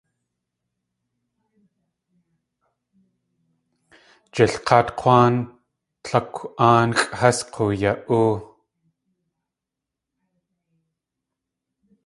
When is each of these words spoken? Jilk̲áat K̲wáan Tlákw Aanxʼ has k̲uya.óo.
Jilk̲áat 4.33 4.87
K̲wáan 4.99 5.35
Tlákw 6.03 6.37
Aanxʼ 6.69 7.09
has 7.19 7.37
k̲uya.óo. 7.53 8.29